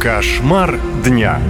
[0.00, 1.40] Кошмар дня.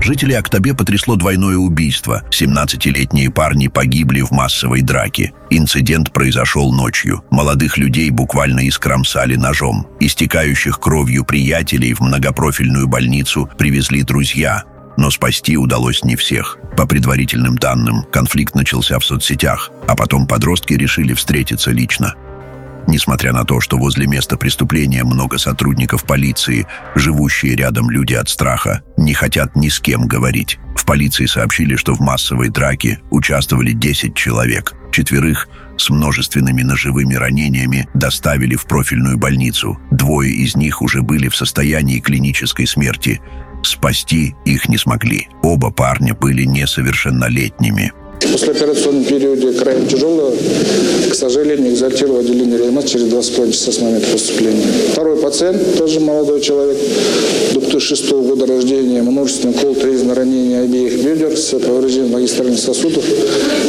[0.00, 2.24] Жители Актабе потрясло двойное убийство.
[2.30, 5.32] 17-летние парни погибли в массовой драке.
[5.50, 7.22] Инцидент произошел ночью.
[7.30, 9.86] Молодых людей буквально искромсали ножом.
[10.00, 14.64] Истекающих кровью приятелей в многопрофильную больницу привезли друзья.
[14.96, 16.58] Но спасти удалось не всех.
[16.76, 22.14] По предварительным данным, конфликт начался в соцсетях, а потом подростки решили встретиться лично.
[22.86, 28.82] Несмотря на то, что возле места преступления много сотрудников полиции, живущие рядом люди от страха
[28.96, 30.58] не хотят ни с кем говорить.
[30.76, 34.74] В полиции сообщили, что в массовой драке участвовали 10 человек.
[34.92, 39.78] Четверых с множественными ножевыми ранениями доставили в профильную больницу.
[39.90, 43.20] Двое из них уже были в состоянии клинической смерти.
[43.62, 45.28] Спасти их не смогли.
[45.42, 47.92] Оба парня были несовершеннолетними.
[48.26, 50.32] В послеоперационном периоде крайне тяжело.
[51.10, 54.64] К сожалению, экзальтировал отделение реанимации через 25 часа с момента поступления.
[54.92, 56.76] Второй пациент, тоже молодой человек,
[57.52, 63.04] 2006 года рождения, множественный кол, трезно ранение обеих бедер с повреждением магистральных сосудов.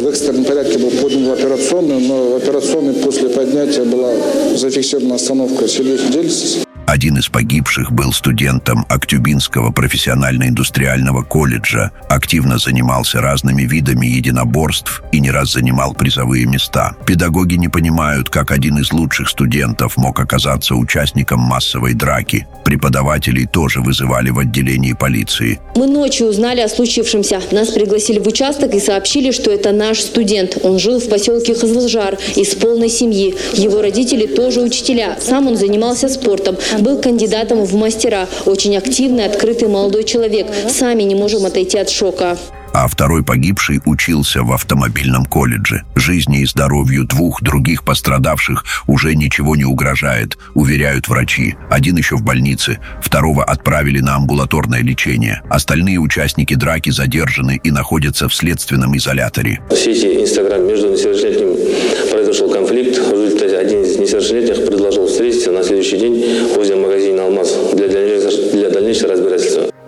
[0.00, 4.12] В экстренном порядке был поднят в операционную, но в операционной после поднятия была
[4.56, 6.69] зафиксирована остановка сердечной деятельности.
[6.90, 15.30] Один из погибших был студентом Актюбинского профессионально-индустриального колледжа, активно занимался разными видами единоборств и не
[15.30, 16.96] раз занимал призовые места.
[17.06, 22.48] Педагоги не понимают, как один из лучших студентов мог оказаться участником массовой драки.
[22.64, 25.60] Преподавателей тоже вызывали в отделении полиции.
[25.76, 27.40] Мы ночью узнали о случившемся.
[27.52, 30.58] Нас пригласили в участок и сообщили, что это наш студент.
[30.64, 33.36] Он жил в поселке Хазлжар из полной семьи.
[33.54, 35.16] Его родители тоже учителя.
[35.20, 38.28] Сам он занимался спортом был кандидатом в мастера.
[38.46, 40.46] Очень активный, открытый молодой человек.
[40.68, 42.38] Сами не можем отойти от шока
[42.72, 45.84] а второй погибший учился в автомобильном колледже.
[45.94, 51.56] Жизни и здоровью двух других пострадавших уже ничего не угрожает, уверяют врачи.
[51.70, 55.42] Один еще в больнице, второго отправили на амбулаторное лечение.
[55.48, 59.60] Остальные участники драки задержаны и находятся в следственном изоляторе.
[59.70, 62.98] В сети Инстаграм между несовершеннолетним произошел конфликт.
[62.98, 68.52] В результате один из несовершеннолетних предложил встретиться на следующий день возле магазина «Алмаз» для дальнейшего,
[68.52, 69.29] для дальнейшего разбирательства.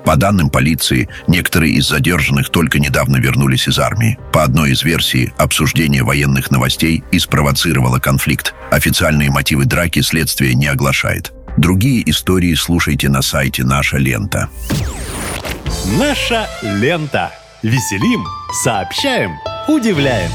[0.05, 4.19] По данным полиции, некоторые из задержанных только недавно вернулись из армии.
[4.33, 8.55] По одной из версий, обсуждение военных новостей и спровоцировало конфликт.
[8.71, 11.33] Официальные мотивы драки следствие не оглашает.
[11.57, 14.49] Другие истории слушайте на сайте «Наша лента».
[15.99, 17.31] «Наша лента».
[17.63, 18.25] Веселим,
[18.65, 19.33] сообщаем,
[19.69, 20.31] удивляем.